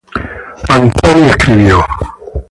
Barzani 0.67 1.27
escribió. 1.29 1.85